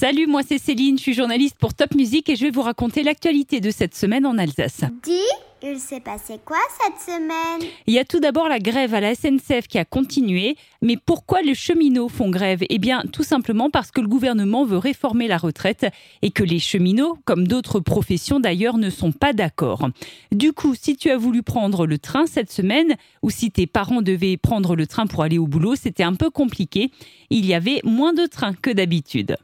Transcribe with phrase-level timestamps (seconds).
[0.00, 3.02] Salut, moi c'est Céline, je suis journaliste pour Top Music et je vais vous raconter
[3.02, 4.84] l'actualité de cette semaine en Alsace.
[5.02, 5.18] Dis,
[5.60, 7.68] il s'est passé quoi cette semaine?
[7.88, 11.42] Il y a tout d'abord la grève à la SNCF qui a continué, mais pourquoi
[11.42, 12.60] les cheminots font grève?
[12.70, 15.88] Eh bien, tout simplement parce que le gouvernement veut réformer la retraite
[16.22, 19.88] et que les cheminots, comme d'autres professions d'ailleurs, ne sont pas d'accord.
[20.30, 24.00] Du coup, si tu as voulu prendre le train cette semaine, ou si tes parents
[24.00, 26.92] devaient prendre le train pour aller au boulot, c'était un peu compliqué.
[27.30, 29.36] Il y avait moins de trains que d'habitude.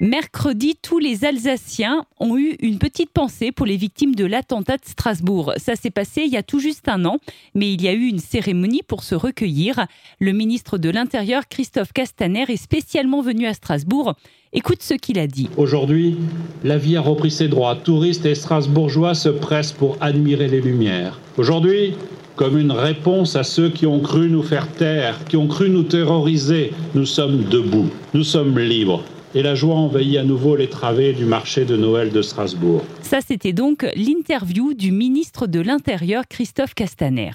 [0.00, 4.84] Mercredi, tous les Alsaciens ont eu une petite pensée pour les victimes de l'attentat de
[4.84, 5.52] Strasbourg.
[5.56, 7.18] Ça s'est passé il y a tout juste un an,
[7.54, 9.86] mais il y a eu une cérémonie pour se recueillir.
[10.18, 14.14] Le ministre de l'Intérieur, Christophe Castaner, est spécialement venu à Strasbourg.
[14.52, 15.48] Écoute ce qu'il a dit.
[15.56, 16.16] Aujourd'hui,
[16.64, 17.76] la vie a repris ses droits.
[17.76, 21.20] Touristes et Strasbourgeois se pressent pour admirer les Lumières.
[21.36, 21.94] Aujourd'hui,
[22.34, 25.84] comme une réponse à ceux qui ont cru nous faire taire, qui ont cru nous
[25.84, 31.12] terroriser, nous sommes debout, nous sommes libres et la joie envahit à nouveau les travées
[31.12, 32.84] du marché de Noël de Strasbourg.
[33.02, 37.32] Ça, c'était donc l'interview du ministre de l'Intérieur, Christophe Castaner.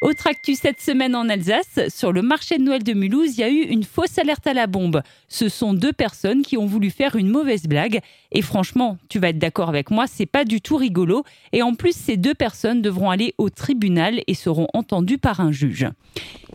[0.00, 3.42] Autre actu cette semaine en Alsace, sur le marché de Noël de Mulhouse, il y
[3.42, 5.02] a eu une fausse alerte à la bombe.
[5.28, 7.98] Ce sont deux personnes qui ont voulu faire une mauvaise blague.
[8.30, 11.24] Et franchement, tu vas être d'accord avec moi, c'est pas du tout rigolo.
[11.52, 15.50] Et en plus, ces deux personnes devront aller au tribunal et seront entendues par un
[15.50, 15.88] juge.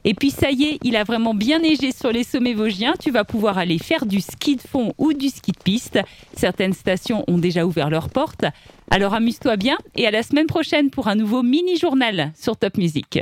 [0.05, 2.93] Et puis ça y est, il a vraiment bien neigé sur les sommets vosgiens.
[2.99, 5.99] Tu vas pouvoir aller faire du ski de fond ou du ski de piste.
[6.35, 8.45] Certaines stations ont déjà ouvert leurs portes.
[8.89, 13.19] Alors amuse-toi bien et à la semaine prochaine pour un nouveau mini-journal sur Top Music.